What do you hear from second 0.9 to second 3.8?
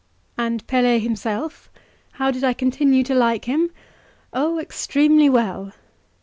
himself? How did I continue to like him?